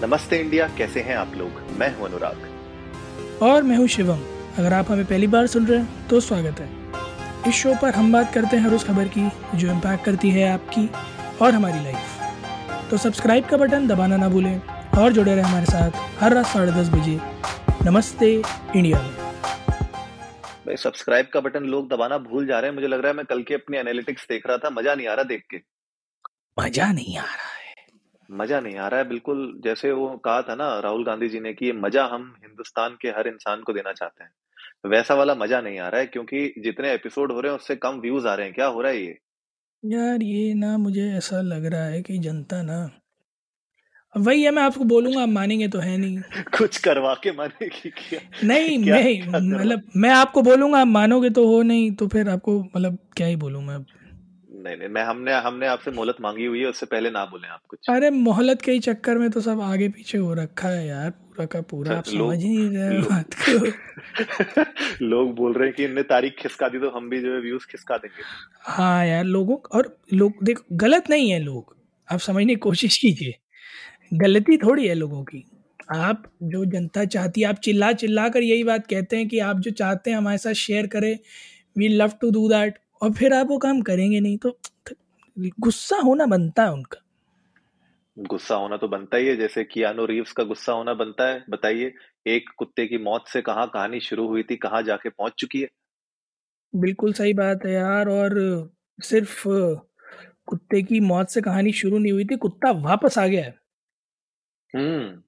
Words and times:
नमस्ते 0.00 0.38
इंडिया 0.38 0.66
कैसे 0.78 1.00
हैं 1.00 1.16
आप 1.16 1.34
लोग? 1.36 1.60
मैं 1.78 1.88
हूँ 1.96 2.06
अनुराग। 2.06 3.42
और 3.42 3.62
मैं 3.62 3.76
हूँ 3.76 3.86
शिवम। 3.88 4.20
अगर 4.58 4.72
आप 4.72 4.90
हमें 4.90 5.04
पहली 5.04 5.26
बार 5.26 5.46
सुन 5.46 5.66
रहे 5.66 5.78
हैं 5.78 6.08
तो 6.08 6.20
स्वागत 6.20 6.60
है। 6.60 6.68
इस 7.48 7.54
शो 7.54 7.74
पर 7.82 7.94
हम 7.94 8.12
बात 8.12 8.32
करते 8.34 8.56
हैं 8.56 8.64
हर 8.64 8.74
उस 8.74 8.84
खबर 8.84 9.08
की 9.08 9.28
जो 9.54 9.70
इम्पैक्ट 9.72 10.04
करती 10.04 10.30
है 10.30 10.48
आपकी 10.52 10.88
और 11.42 11.54
हमारी 11.54 11.82
लाइफ 11.84 12.90
तो 12.90 12.96
सब्सक्राइब 12.98 13.44
का 13.44 13.56
बटन 13.56 13.86
दबाना 13.88 14.16
ना 14.16 14.28
भूलें 14.28 14.58
और 14.98 15.12
जुड़े 15.12 15.34
रहे 15.34 15.44
हमारे 15.44 15.66
साथ 15.66 15.90
हर 16.20 16.34
रात 16.34 16.46
साढ़े 16.46 16.72
दस 16.72 16.88
बजे। 16.88 17.18
नमस्ते 17.84 18.32
इंडिया 18.76 19.02
में। 19.02 19.10
भाई 20.66 20.76
सब्सक्राइब 20.78 21.28
का 21.32 21.40
बटन 21.40 21.64
लोग 21.66 21.88
दबाना 21.88 22.18
भूल 22.20 22.46
जा 22.46 22.58
रहे 22.58 22.70
हैं। 22.70 22.74
मुझे 22.74 22.88
लग 22.88 23.00
रहा 23.00 23.08
है 23.08 23.16
मैं 23.16 23.26
कल 23.26 23.42
के 23.42 23.54
अपनी 23.54 23.78
एनालिटिक्स 23.78 24.26
देख 24.28 24.46
रहा 24.46 24.58
था 24.58 24.70
मज़ा 24.72 24.94
नहीं 24.94 25.06
आ 25.06 25.14
रहा 25.14 25.24
देख 25.24 25.42
के। 25.50 25.56
मज़ा 26.56 26.92
नहीं 26.92 27.16
आ 27.18 27.22
रहा। 27.22 27.51
मज़ा 28.30 28.60
नहीं 28.60 28.76
आ 28.76 28.88
रहा 28.88 29.00
है 29.00 29.08
बिल्कुल 29.08 29.60
जैसे 29.64 29.92
वो 29.92 30.16
कहा 30.16 30.42
था 30.42 30.54
ना 30.54 30.80
राहुल 30.80 31.04
गांधी 31.04 31.28
जी 31.28 31.40
ने 31.40 31.52
कि 31.52 31.66
ये 31.66 31.72
मज़ा 31.72 32.04
हम 32.04 32.36
हिंदुस्तान 32.42 32.96
के 33.02 33.08
हर 33.08 33.28
इंसान 33.28 33.62
को 33.62 33.72
देना 33.72 33.92
चाहते 33.92 34.24
हैं। 34.24 34.30
वैसा 34.90 35.14
वाला 35.14 35.34
मज़ा 35.34 35.60
नहीं 35.60 35.78
आ 35.78 35.88
रहा 35.88 36.00
है 36.00 36.06
क्योंकि 36.06 36.54
जितने 36.58 36.92
एपिसोड 36.92 37.32
हो 37.32 37.40
रहे 37.40 37.52
हैं 37.52 37.58
उससे 37.58 37.76
कम 37.76 38.00
व्यूज़ 38.00 38.28
आ 38.28 38.34
रहे 38.34 38.46
हैं 38.46 38.54
क्या 38.54 38.66
हो 38.66 38.80
रहा 38.82 38.92
है 38.92 39.04
ये? 39.04 39.18
यार 39.84 40.22
ये 40.22 40.54
ना 40.54 40.78
मुझे 40.78 41.12
ऐसा 41.12 41.40
लग 41.40 41.64
रहा 41.66 41.84
है 41.84 42.02
कि 42.02 42.18
जनता 42.18 42.62
ना 42.62 42.90
वही 44.16 44.42
है 44.42 44.50
मैं 44.50 44.62
आपको 44.62 44.84
बोलूँगा 44.84 45.22
आप 45.22 45.28
मानेंगे 45.28 45.68
तो 45.68 45.78
है 45.78 45.96
नहीं। 45.96 46.18
कुछ 46.58 46.78
करवा 46.78 47.14
के 47.14 47.32
मानेगी 47.32 47.90
क्या? 47.90 48.20
नहीं 48.44 48.84
क्या- 48.84 49.04
मैं 49.04 49.54
मतलब 49.56 49.82
मैं 49.96 50.10
आपको 50.10 50.42
बोलूँगा 50.42 50.78
आप 50.78 50.86
मानोगे 50.86 51.30
तो 51.30 51.46
हो 51.46 51.62
नहीं 51.62 51.94
तो 51.94 52.08
फिर 52.08 52.28
आपको 52.28 52.60
मतलब 52.76 52.98
क्या 53.16 53.26
ही 53.26 53.36
बोलूँ 53.36 53.62
मैं। 53.62 53.78
नहीं 54.54 54.76
नहीं 54.76 54.88
मैं 54.88 55.04
हमने 55.04 55.32
हमने 55.32 55.66
आपसे 55.66 55.90
मोहलत 55.90 56.16
मांगी 56.20 56.44
हुई 56.44 56.60
है 56.60 56.66
उससे 56.66 56.86
पहले 56.86 57.10
ना 57.10 57.24
बोले 57.24 57.48
आप 57.48 57.60
कुछ। 57.68 57.90
अरे 57.90 58.10
मोहलत 58.10 58.62
के 58.62 58.72
ही 58.72 58.78
चक्कर 58.78 59.18
में 59.18 59.30
तो 59.30 59.40
सब 59.40 59.60
आगे 59.60 59.88
पीछे 59.88 60.18
हो 60.18 60.34
रखा 60.34 60.68
है 60.68 60.86
यार 60.86 61.10
पूरा 61.10 61.46
का 61.46 61.60
पूरा 61.60 61.96
आप 61.96 62.04
समझ 62.04 62.42
ही 62.42 62.56
नहीं 62.56 62.70
रहे 62.70 62.98
लोग- 62.98 63.10
बात 63.10 63.34
को। 63.34 63.66
लोग 65.06 65.34
बोल 65.34 65.52
रहे 65.52 65.66
हैं 65.66 65.76
कि 65.76 65.84
इनने 65.84 66.02
तारीख 66.02 66.36
खिसका 66.38 66.68
दी 66.68 66.78
तो 66.78 66.90
हम 66.90 67.10
भी 67.10 67.20
जो 67.20 67.34
है 67.34 67.40
व्यूज़ 67.40 67.66
खिसका 67.66 67.96
देंगे। 67.96 68.22
हाँ 68.62 69.06
यार 69.06 69.24
लोगों 69.24 69.56
और 69.72 70.00
लोग 70.12 70.32
देखो 70.42 70.64
गलत 70.72 71.10
नहीं 71.10 71.30
है 71.30 71.38
लोग। 71.38 71.76
आप 72.10 72.20
समझने 72.20 72.46
की 72.46 72.56
कोशिश 72.56 72.96
कीजिए। 72.96 73.34
गलती 74.14 74.56
थोड़ी 74.56 74.86
है 74.86 74.94
लोगों 74.94 75.24
की। 75.24 75.44
आप 75.96 76.32
जो 76.42 76.64
जनता 76.64 77.04
चाहती 77.04 77.40
है 77.40 77.46
आप 77.46 77.56
चिल्ला 77.56 77.92
चिल्ला 77.92 78.28
कर 78.28 78.42
यही 78.42 78.64
बात 78.64 78.86
कहते 78.86 79.16
हैं 79.16 79.28
कि 79.28 79.38
आप 79.38 79.60
जो 79.60 79.70
चाहते 79.70 80.10
हैं 80.10 80.16
हमारे 80.16 80.38
साथ 80.38 80.52
शेयर 80.52 80.86
करें। 80.86 81.18
We 81.78 81.88
love 81.88 82.12
to 82.20 82.30
do 82.30 82.48
that 82.48 82.78
और 83.02 83.12
फिर 83.12 83.32
आप 83.34 83.46
वो 83.46 83.58
काम 83.58 83.80
करेंगे 83.80 84.20
नहीं 84.20 84.38
तो 84.38 84.58
गुस्सा 85.60 85.96
होना 85.96 86.26
बनता 86.26 86.62
है 86.62 86.72
उनका। 86.72 87.02
गुस्सा 88.18 88.54
होना 88.54 88.76
तो 88.76 88.88
बनता 88.88 89.16
ही 89.16 89.26
है 89.26 89.36
जैसे 89.36 89.64
कियानो 89.64 90.04
रीव्स 90.04 90.32
का 90.32 90.44
गुस्सा 90.44 90.72
होना 90.72 90.94
बनता 90.94 91.28
है। 91.28 91.44
बताइए 91.50 91.94
एक 92.26 92.50
कुत्ते 92.56 92.86
की 92.86 92.98
मौत 92.98 93.28
से 93.28 93.42
कहाँ 93.42 93.66
कहानी 93.68 94.00
शुरू 94.00 94.28
हुई 94.28 94.42
थी 94.42 94.56
कहाँ 94.56 94.82
जाके 94.82 95.08
पहुँच 95.08 95.32
चुकी 95.38 95.60
है? 95.60 95.68
बिल्कुल 96.74 97.12
सही 97.12 97.34
बात 97.34 97.64
है 97.66 97.72
यार 97.72 98.08
और 98.08 98.34
सिर्फ़ 99.02 99.42
कुत्ते 100.46 100.82
की 100.82 101.00
मौत 101.00 101.30
से 101.30 101.40
कहानी 101.40 101.72
शुरू 101.72 101.98
नहीं 101.98 102.12
हुई 102.12 102.24
थी 102.24 102.36
कुत्ता 102.36 102.70
वापस 102.70 103.18
आ 103.18 103.26
गया 103.26 103.44
है। 103.44 103.54
हम्म। 104.74 105.22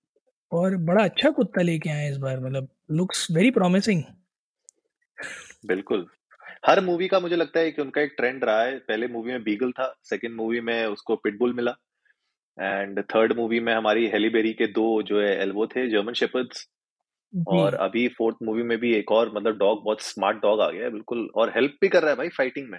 और 0.53 0.77
बड़ा 0.77 1.05
अच्छा 1.05 1.31
कुत्ता 1.31 1.63
लेके 1.63 1.91
आए 1.91 2.11
इस 2.11 2.17
बार 2.17 2.41
मतलब 2.41 2.69
लुक्स 2.91 3.27
वेरी 3.31 3.51
प्रॉमिसिंग 3.51 4.03
बिल्कुल। 5.67 6.07
हर 6.65 6.81
मूवी 6.81 7.09
का 7.09 7.21
मुझे 7.21 7.37
लगता 7.37 7.61
है 7.61 7.71
कि 7.71 7.83
उनका 7.83 8.01
एक 8.01 8.15
ट्रेंड 8.17 8.45
रहा 8.45 8.63
है। 8.63 8.79
पहले 8.79 9.07
मूवी 9.07 9.33
में 9.33 9.43
बीगल 9.43 9.73
था 9.73 9.95
सेकंड 10.05 10.37
मूवी 10.37 10.61
में 10.61 10.87
उसको 10.87 11.17
पिटबुल 11.17 11.53
मिला 11.55 11.75
एंड 12.59 13.01
थर्ड 13.05 13.33
मूवी 13.37 13.61
में 13.61 13.75
हमारी 13.75 14.07
हेलीबेरी 14.07 14.53
के 14.53 14.67
दो 14.67 15.03
जो 15.03 15.21
है 15.21 15.37
एल्बो 15.43 15.67
थे 15.67 15.89
जर्मन 15.91 16.13
शेपर्ड्स 16.13 16.67
और 17.33 17.75
अभी 17.75 18.07
फोर्थ 18.09 18.37
मूवी 18.43 18.63
में 18.63 18.79
भी 18.79 18.95
एक 18.95 19.13
और 19.13 19.33
मतलब 19.37 19.59
डॉग 19.59 19.83
बहुत 19.85 20.03
स्मार्ट 20.03 20.37
डॉग 20.37 20.61
आ 20.61 20.71
गया 20.71 20.85
है 20.85 20.91
बिल्कुल 20.91 21.29
और 21.35 21.51
हेल्प 21.51 21.77
भी 21.81 21.89
कर 21.89 22.03
रहा 22.03 22.11
है 22.11 22.17
भाई 22.17 22.29
फाइटिंग 22.29 22.69
में। 22.71 22.79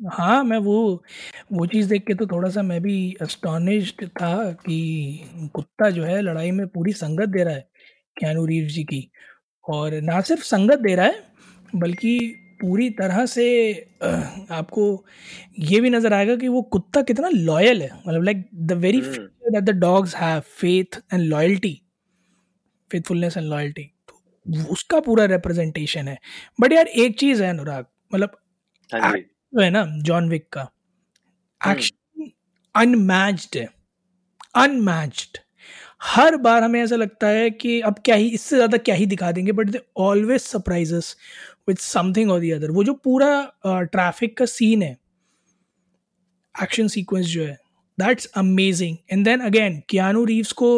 हाँ 0.00 0.42
मैं 0.44 0.58
वो 0.58 1.04
वो 1.52 1.66
चीज़ 1.66 1.88
देख 1.88 2.04
के 2.06 2.14
तो 2.14 2.26
थोड़ा 2.26 2.48
सा 2.48 2.62
मैं 2.62 2.80
भी 2.82 3.16
अस्टॉनिश्ड 3.22 4.06
था 4.08 4.52
कि 4.52 5.48
कुत्ता 5.54 5.90
जो 5.90 6.04
है 6.04 6.20
लड़ाई 6.22 6.50
में 6.50 6.66
पूरी 6.66 6.92
संगत 6.92 7.28
दे 7.28 7.44
रहा 7.44 7.54
है 7.54 7.68
कैनू 8.16 8.44
रीव्स 8.46 8.72
जी 8.72 8.84
की। 8.84 9.10
और 9.64 10.00
ना 10.00 10.20
सिर्फ़ 10.20 10.42
संगत 10.42 10.78
दे 10.78 10.94
रहा 10.94 11.06
है 11.06 11.22
बल्कि 11.74 12.18
पूरी 12.60 12.88
तरह 12.92 13.24
से 13.26 13.46
आपको 14.52 14.84
ये 15.60 15.80
भी 15.80 15.90
नज़र 15.90 16.12
आएगा 16.12 16.36
कि 16.36 16.48
वो 16.48 16.62
कुत्ता 16.72 17.02
कितना 17.02 17.28
लॉयल 17.28 17.82
है 17.82 17.90
मतलब 17.96 18.22
like 18.22 18.48
the 18.54 18.72
very 18.78 19.00
hmm. 19.00 19.52
That 19.52 19.64
the 19.64 19.76
dogs 19.78 20.14
have 20.16 20.40
faith 20.56 21.00
and 21.12 21.22
loyalty 21.22 21.80
faithfulness 22.90 23.36
and 23.36 23.46
loyalty 23.46 23.90
उसका 24.70 25.00
पूरा 25.00 25.24
रिप्रेजेंटेशन 25.26 26.08
है 26.08 26.18
बट 26.58 26.72
यार 26.72 26.86
एक 26.98 27.18
चीज़ 27.18 27.42
है 27.42 27.50
अनुराग 27.50 27.86
मतलब 28.14 28.38
हाँ 28.90 29.16
जो 29.16 29.60
है 29.60 29.70
ना 29.70 29.84
जॉन 30.02 30.28
विक 30.28 30.48
का 30.52 30.68
हम्म। 31.60 31.72
एक्शन 31.72 32.30
अनमैच्ड 32.74 33.56
है 33.56 33.68
अनमैच्ड 34.56 35.38
हर 36.00 36.36
बार 36.36 36.62
हमें 36.62 36.80
ऐसा 36.82 36.96
लगता 36.96 37.26
है 37.28 37.50
कि 37.50 37.80
अब 37.80 37.94
क्या 38.04 38.14
ही, 38.16 38.28
इससे 38.28 38.56
ज़्यादा 38.56 38.78
क्या 38.78 38.94
ही 38.94 39.06
दिखा 39.06 39.30
देंगे 39.32 39.52
but 39.52 39.70
they 39.70 39.80
always 39.98 40.40
surprises 40.40 41.16
with 41.68 41.78
something 41.78 42.30
और 42.30 42.40
दी 42.40 42.50
अदर 42.50 42.70
वो 42.70 42.84
जो 42.84 42.94
पूरा 42.94 43.30
ट्रैफ़िक 43.66 44.36
का 44.38 44.46
सीन 44.46 44.82
है 44.82 44.96
एक्शन 46.54 46.88
सीक्वेंस 46.88 47.26
जो 47.26 47.44
है 47.44 47.56
that's 47.98 48.26
amazing 48.36 48.96
and 49.12 49.24
then 49.24 49.40
again 49.40 49.82
Keanu 49.88 50.24
Reeves 50.24 50.52
को 50.52 50.70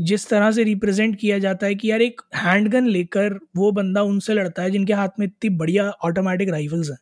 जिस 0.00 0.28
तरह 0.28 0.50
से 0.50 0.62
रिप्रेजेंट 0.64 1.16
किया 1.20 1.38
जाता 1.38 1.66
है 1.66 1.74
कि 1.74 1.90
यार 1.90 2.02
एक 2.02 2.20
हैंडगन 2.36 2.86
लेकर 2.86 3.38
वो 3.56 3.70
बंदा 3.72 4.02
उनसे 4.02 4.34
लड़ता 4.34 4.62
है 4.62 4.70
जिनके 4.70 4.92
हाथ 4.92 5.08
में 5.18 5.26
इतनी 5.26 5.50
बढ़िया 5.56 5.88
ऑटोमेटिक 6.04 6.48
राइफल्स 6.48 6.90
हैं। 6.90 6.98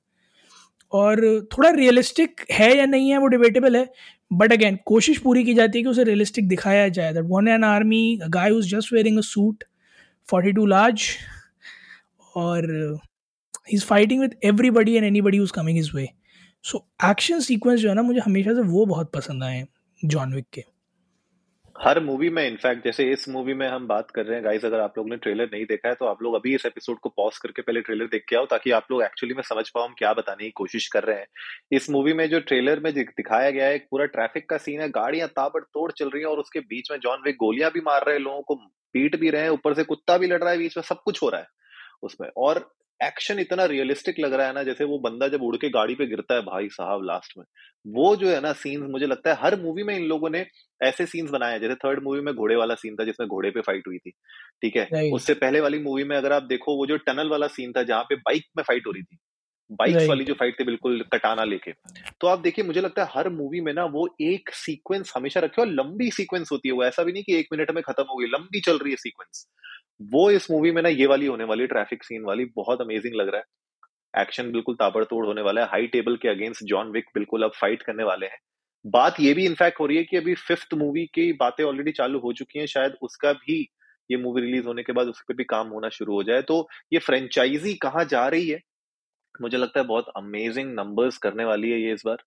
और 0.92 1.20
थोड़ा 1.52 1.70
रियलिस्टिक 1.70 2.40
है 2.52 2.76
या 2.76 2.86
नहीं 2.86 3.10
है, 3.10 3.18
वो 3.18 3.26
डिबेटेबल 3.26 3.76
है 3.76 3.86
बट 4.30 4.52
अगेन 4.52 4.78
कोशिश 4.86 5.18
पूरी 5.18 5.44
की 5.44 5.54
जाती 5.54 5.78
है 5.78 5.82
कि 5.82 5.88
उसे 5.90 6.04
रियलिस्टिक 6.04 6.48
दिखाया 6.48 6.88
जाए। 6.88 7.12
That 7.12 7.24
one 7.28 7.48
an 7.48 7.64
army 7.64 8.18
guy 8.28 8.50
was 8.50 8.70
just 8.70 8.92
wearing 8.92 9.18
a 9.18 9.22
suit 9.22 9.64
42 10.28 10.66
large 10.68 11.02
और 12.34 12.70
he 13.68 13.76
is 13.76 13.84
fighting 13.84 14.20
with 14.20 14.34
everybody 14.44 14.94
and 14.96 15.04
anybody 15.20 15.38
was 15.38 15.50
coming 15.50 15.78
his 15.78 15.90
way 15.94 16.08
so 16.64 16.84
action 17.04 17.40
sequence 17.40 17.80
जो 17.80 17.88
है 17.88 17.94
ना, 17.94 18.02
मुझे 18.02 18.20
हमेशा 18.20 18.54
से 18.54 18.60
वो 18.62 18.84
बहुत 18.86 19.12
पसंद 19.12 19.44
आए 19.44 19.64
जॉन 20.00 20.34
विक 20.34 20.46
के। 20.52 20.64
हर 21.80 21.98
मूवी 22.00 22.28
में 22.28 22.46
इनफैक्ट 22.46 22.84
जैसे 22.84 23.04
इस 23.12 23.28
मूवी 23.28 23.54
में 23.54 23.66
हम 23.68 23.86
बात 23.88 24.10
कर 24.10 24.24
रहे 24.26 24.36
हैं 24.36 24.44
गाइस 24.44 24.64
अगर 24.64 24.80
आप 24.80 24.94
लोगों 24.98 25.10
ने 25.10 25.16
ट्रेलर 25.16 25.48
नहीं 25.52 25.64
देखा 25.64 25.88
है 25.88 25.94
तो 25.94 26.06
आप 26.06 26.22
लोग 26.22 26.34
अभी 26.34 26.54
इस 26.54 26.64
एपिसोड 26.66 26.98
को 26.98 27.08
पॉज 27.08 27.36
करके 27.38 27.62
पहले 27.62 27.80
ट्रेलर 27.80 28.06
देख 28.06 28.24
के 28.28 28.36
आओ, 28.36 28.46
ताकि 28.46 28.70
आप 28.70 28.86
लोग 28.90 29.02
एक्चुअली 29.02 29.34
में 29.34 29.42
समझ 29.42 29.68
पाओ 29.68 29.84
हम 29.84 29.94
क्या 29.98 30.12
बताने 30.12 30.44
की 30.44 30.50
कोशिश 30.50 30.86
कर 30.88 31.04
रहे 31.04 31.16
हैं। 31.16 31.26
इस 31.72 31.88
मूवी 31.90 32.12
में 32.12 32.28
जो 32.30 32.40
ट्रेलर 32.40 32.80
में 32.80 32.92
दिखाया 32.94 33.50
गया 33.50 33.66
है 33.66 33.78
पूरा 33.90 34.06
ट्रैफ़िक 34.06 34.48
का 34.50 34.56
सीन 34.56 34.80
है, 34.80 34.88
गाड़ियाँ 34.88 35.28
ताबड़तोड़ 35.28 35.90
चल 35.92 36.10
रही 36.10 36.22
है, 36.22 36.28
और 36.28 36.38
उसके 36.38 36.60
बीच 36.62 36.90
में 36.90 36.98
जॉन 36.98 37.22
वे 37.24 37.32
गोलियाँ 37.34 37.70
भी 37.70 37.80
मार 37.80 38.04
रहे 38.06 38.16
हैं, 38.16 38.22
लोगों 38.22 38.42
को 38.42 38.54
पीट 38.94 39.16
भी 39.20 39.30
रहे 39.30 39.42
हैं, 39.42 39.50
ऊपर 39.50 39.74
से 39.74 39.84
कुत्ता 39.84 40.18
भी 40.18 40.26
लड़ 40.26 40.42
रहा 40.42 40.50
है, 40.50 40.58
बीच 40.58 40.76
में 40.76 40.84
सब 40.84 41.02
कुछ 41.04 41.22
हो 41.22 41.28
रहा 41.28 41.40
है 41.40 41.46
उसमें। 42.02 42.28
और 42.36 42.58
एक्शन 43.00 43.38
इतना 43.38 43.64
रियलिस्टिक 43.64 44.18
लग 44.20 44.32
रहा 44.34 44.46
है 44.46 44.52
ना 44.52 44.62
जैसे 44.62 44.84
वो 44.84 44.98
बंदा 44.98 45.28
जब 45.28 45.42
उड़ 45.42 45.56
के 45.56 45.68
गाड़ी 45.68 45.94
पे 45.94 46.06
गिरता 46.06 46.34
है 46.34 46.40
भाई 46.40 46.68
साहब 46.68 47.04
लास्ट 47.04 47.32
में। 47.38 47.44
वो 47.86 48.16
जो 48.16 48.28
है 48.28 48.40
ना 48.40 48.52
सीन्स 48.52 48.90
मुझे 48.90 49.06
लगता 49.06 49.30
है 49.30 49.36
हर 49.40 49.60
मूवी 49.60 49.82
में 49.82 49.96
इन 49.96 50.04
लोगों 50.04 50.30
ने 50.30 50.46
ऐसे 50.82 51.06
सीन्स 51.06 51.30
बनाए 51.30 51.52
हैं 51.52 51.60
जैसे 51.60 51.74
थर्ड 51.74 52.02
मूवी 52.02 52.20
में 52.20 52.34
घोड़े 52.34 52.56
वाला 52.56 52.74
सीन 52.74 52.96
था 52.96 53.04
जिसमें 53.04 53.28
घोड़े 53.28 53.50
पे 53.50 53.60
फाइट 53.60 53.86
हुई 53.86 53.98
थी 53.98 54.10
ठीक 54.62 54.76
है? 54.76 54.84
उससे 55.12 55.34
पहले 55.34 55.60
वाली 55.60 55.78
मूवी 55.78 56.04
में 56.04 56.16
अगर 56.16 56.32
आप 56.32 56.42
देखो 56.42 56.76
वो 56.76 56.86
जो 56.86 56.96
टनल 56.96 57.28
वाला 57.28 57.46
सीन 57.46 57.72
था 57.72 57.82
जहाँ 57.82 58.02
पे 58.02 58.16
बाइक 58.16 58.44
में 58.56 58.64
फाइट 58.64 58.86
हो 58.86 58.92
रही 58.92 59.02
थी 59.02 59.18
बाइक्स 59.70 60.08
वाली 60.08 60.24
जो 60.24 60.34
फाइट 60.34 60.60
थी 60.60 60.64
बिल्कुल 60.64 61.04
कटाना 61.12 61.44
लेके। 61.44 61.72
तो 62.20 62.26
आप 62.26 62.38
देखिए 62.38 62.64
मुझे 62.64 62.80
लगता 62.80 63.04
है 63.04 63.10
हर 63.14 63.28
मूवी 63.28 63.60
में 63.60 63.72
ना 63.72 63.84
वो 63.84 64.08
एक 64.20 64.50
सीक्वेंस 64.50 65.12
हमेशा 65.16 65.40
रखे 65.40 65.62
और 65.62 65.68
लंबी 65.68 66.10
सीक्वेंस 66.10 66.48
होती 66.52 66.68
है 66.68 66.74
वो। 66.74 66.84
ऐसा 66.84 67.02
भी 67.02 67.12
नहीं 67.12 67.22
कि 67.22 67.36
एक 67.36 67.48
मिनट 67.52 67.70
में 67.70 67.82
खत्म 67.82 68.02
हो 68.02 68.16
गई 68.16 68.26
लंबी 68.26 68.60
चल 68.60 68.78
रही 68.78 68.90
है 68.90 68.96
सीक्वेंस 68.96 69.46
वो 70.00 70.30
इस 70.30 70.50
मूवी 70.50 70.70
में 70.72 70.82
ना 70.82 70.88
ये 70.88 71.06
वाली 71.06 71.26
होने 71.26 71.44
वाली 71.44 71.66
ट्रैफ़िक 71.66 72.04
सीन 72.04 72.22
वाली 72.24 72.44
बहुत 72.56 72.80
अमेजिंग 72.80 73.14
लग 73.14 73.28
रहा 73.28 73.38
है। 73.38 74.22
एक्शन 74.22 74.50
बिल्कुल 74.52 74.74
ताबड़तोड़ 74.74 75.24
होने 75.26 75.42
वाला 75.42 75.60
है। 75.62 75.68
हाई 75.68 75.86
टेबल 75.88 76.16
के 76.16 76.28
अगेंस्ट 76.28 76.64
जॉन 76.64 76.90
विक 76.92 77.06
बिल्कुल 77.14 77.42
अब 77.44 77.52
फाइट 77.56 77.82
करने 77.82 78.04
वाले 78.04 78.26
हैं। 78.26 78.38
बात 78.84 79.20
ये 79.20 79.32
भी 79.34 79.46
इनफैक्ट 79.46 79.80
हो 79.80 79.86
रही 79.86 79.96
है 79.96 80.04
कि 80.04 80.16
अभी 80.16 80.34
फिफ्थ 80.36 80.74
मूवी 80.74 81.04
की 81.06 81.32
बातें 81.34 81.64
ऑलरेडी 81.64 81.92
चालू 81.92 82.18
हो 82.20 82.32
चुकी 82.32 82.58
हैं। 82.58 82.66
शायद 82.66 82.96
उसका 83.02 83.32
भी 83.34 83.60
ये 84.10 84.16
मूवी 84.18 84.42
रिलीज़ 84.42 84.66
होने 84.66 84.82
के 84.82 84.92
बाद 84.92 85.08
उस 85.08 85.22
पर 85.28 85.34
भी 85.34 85.44
काम 85.46 85.68
होना 85.68 85.88
शुरू 85.90 86.14
हो 86.14 86.22
जाए। 86.22 86.42
तो 86.42 86.68
ये 86.92 86.98
फ्रेंचाइजी 87.00 87.74
कहाँ 87.82 88.04
जा 88.06 88.26
रही 88.28 88.48
है? 88.48 88.60
मुझे 89.34 89.58
लगता 89.58 89.80
है 89.80 89.86
बहुत 89.86 90.06
अमेजिंग 90.16 90.74
नंबर्स 90.74 91.18
करने 91.18 91.44
वाली 91.44 91.70
है 91.70 91.80
ये 91.82 91.92
इस 91.94 92.02
बार। 92.06 92.18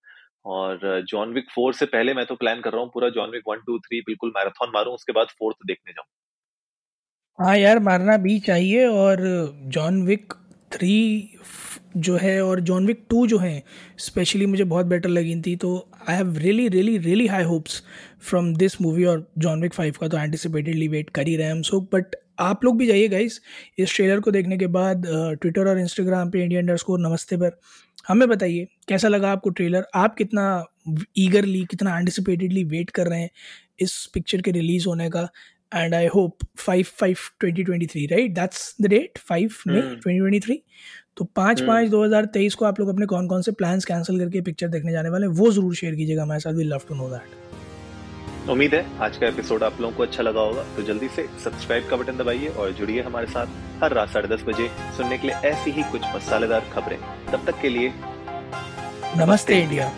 और 0.47 1.01
जॉन 1.09 1.33
विक 1.33 1.49
फोर 1.55 1.73
से 1.73 1.85
पहले 1.87 2.13
मैं 2.13 2.25
तो 2.25 2.35
प्लान 2.35 2.61
कर 2.61 2.71
रहा 2.73 2.81
हूँ 2.81 2.91
पूरा 2.93 3.09
John 3.11 3.31
Wick 3.31 3.43
one 3.49 3.61
two 3.67 3.79
three 3.79 4.01
बिल्कुल 4.01 4.33
मैराथन 4.37 4.71
मारूं, 4.75 4.93
उसके 4.95 5.13
बाद 5.13 5.27
फोर्थ 5.39 5.57
देखने 5.67 5.93
जाऊँ। 5.93 6.07
हाँ 7.39 7.55
यार, 7.57 7.79
मारना 7.79 8.15
भी 8.17 8.37
चाहिए 8.39 8.85
और 8.87 9.19
जॉन 9.73 10.01
विक 10.05 10.33
थ्री 10.71 11.29
जो 11.97 12.15
है 12.17 12.41
और 12.43 12.59
जॉन 12.59 12.85
विक 12.87 13.03
टू 13.09 13.25
जो 13.27 13.37
है 13.39 13.61
स्पेशली 13.99 14.45
मुझे 14.45 14.63
बहुत 14.63 14.85
बेटर 14.85 15.09
लगी 15.09 15.35
थी। 15.45 15.55
तो 15.55 15.75
I 16.09 16.15
have 16.15 16.37
really 16.37 16.67
really 16.69 16.97
really 16.97 17.27
high 17.27 17.43
hopes 17.43 17.81
from 18.29 18.53
this 18.55 18.79
movie 18.81 19.05
और 19.05 19.25
जॉन 19.37 19.61
विक 19.61 19.73
फाइव 19.73 19.95
का 20.01 20.07
तो 20.07 20.17
एंटिसिपेटेडली 20.17 20.87
वेट 20.87 21.09
कर 21.09 21.27
ही 21.27 21.35
रहे 21.35 21.45
हैं 21.47 21.53
हम 21.53 21.61
सो 21.61 21.79
बट 21.93 22.15
आप 22.39 22.63
लोग 22.65 22.77
भी 22.77 22.87
जाइए 22.87 23.07
गाइस 23.07 23.39
इस 23.79 23.95
ट्रेलर 23.95 24.19
को 24.19 24.31
देखने 24.31 24.57
के 24.57 24.67
बाद 24.69 25.05
ट्विटर 25.41 25.67
और 25.69 25.79
इंस्टाग्राम 25.79 26.29
पे 26.31 26.43
इंडिया 26.43 26.59
अंडर 26.61 26.77
स्कोर 26.77 26.99
नमस्ते 26.99 27.37
पर 27.37 27.59
हमें 28.07 28.27
बताइए, 28.29 28.67
कैसा 28.87 29.07
लगा 29.07 29.31
आपको 29.31 29.49
ट्रेलर 29.49 29.85
आप 29.95 30.15
कितना 30.15 30.63
ईगरली 31.17 31.63
कितना 31.71 31.97
एंटिसिपेटेडली 31.99 32.63
वेट 32.65 32.89
कर 32.89 33.07
रहे 33.07 33.19
हैं 33.21 33.29
इस 33.79 34.05
पिक्चर 34.13 34.41
के 34.41 34.51
रिलीज़ 34.51 34.87
होने 34.87 35.09
का? 35.09 35.27
Hope 36.07 36.37
five 36.59 36.85
five 36.99 37.17
twenty 37.39 37.63
twenty 37.63 37.85
three 37.87 38.05
right 38.05 38.33
that's 38.35 38.73
the 38.81 38.87
date 38.89 39.17
five 39.19 39.53
May 39.67 39.81
twenty 39.81 40.17
twenty 40.19 40.39
three 40.39 40.61
तो 41.17 41.25
पाँच। 41.35 41.61
पाँच 41.61 41.89
दो 41.89 42.03
हज़ार 42.03 42.25
तेईस 42.33 42.55
को 42.55 42.65
आप 42.65 42.79
लोग 42.79 42.89
अपने 42.89 43.05
कौन 43.05 43.27
कौन 43.27 43.41
से 43.41 43.51
प्लान्स 43.51 43.85
कैंसिल 43.85 44.19
करके 44.19 44.41
पिक्चर 44.41 44.67
देखने 44.67 44.91
जाने 44.91 45.09
वाले 45.09 45.27
हैं 45.27 45.33
वो 45.33 45.51
ज़रूर 45.51 45.75
शेयर 45.75 45.95
कीजिएगा 45.95 46.23
हमारे 46.23 46.39
साथ 46.39 46.53
we 46.53 46.63
love 46.63 46.81
to 46.89 46.95
know 46.95 47.09
that 47.09 48.49
उम्मीद 48.49 48.75
है 48.75 48.85
आज 49.01 49.17
का 49.17 49.27
एपिसोड 49.27 49.63
आप 49.63 49.81
लोगों 49.81 49.95
को 49.97 50.03
अच्छा 50.03 50.23
लगा 50.23 50.41
होगा 50.41 50.63
तो 50.75 50.83
जल्दी 50.83 51.07
से 51.15 51.27
सब्सक्राइब 51.43 51.89
का 51.89 51.95
बटन 51.97 52.17
दबाइए 52.17 52.47
और 52.49 52.71
जुड़िए 52.73 53.01
हमारे 53.01 53.27
साथ 53.27 53.83
हर 53.83 53.93
रात 53.93 54.09
साढ़े 54.09 54.27
दस 54.27 54.43
बजे 54.47 54.69
सुनने 54.97 55.17
के 55.17 55.27
लिए 55.27 55.35
ऐसी 55.49 55.71
ही 55.71 55.83
कुछ 55.91 56.01
मसालेदार 56.15 56.69
खबरें। 56.73 56.97
तब 57.31 57.45
तक 57.47 57.61
के 57.61 57.69
लिए 57.69 57.93
नमस्ते 59.17 59.61
इंडिया 59.61 59.91